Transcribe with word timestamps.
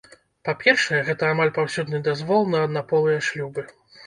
Па-першае, 0.47 1.01
гэта 1.09 1.27
амаль 1.33 1.51
паўсюдны 1.59 2.01
дазвол 2.09 2.49
на 2.55 2.63
аднаполыя 2.69 3.21
шлюбы. 3.31 3.69